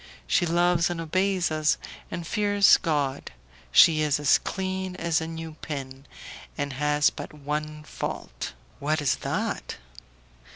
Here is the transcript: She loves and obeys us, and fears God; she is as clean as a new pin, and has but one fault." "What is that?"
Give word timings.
She 0.25 0.47
loves 0.47 0.89
and 0.89 0.99
obeys 0.99 1.51
us, 1.51 1.77
and 2.09 2.25
fears 2.25 2.77
God; 2.77 3.31
she 3.71 4.01
is 4.01 4.19
as 4.19 4.39
clean 4.39 4.95
as 4.95 5.21
a 5.21 5.27
new 5.27 5.51
pin, 5.61 6.07
and 6.57 6.73
has 6.73 7.11
but 7.11 7.31
one 7.35 7.83
fault." 7.83 8.53
"What 8.79 8.99
is 8.99 9.17
that?" 9.17 9.77